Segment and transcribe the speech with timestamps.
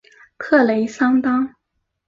[0.39, 1.53] 特雷桑当。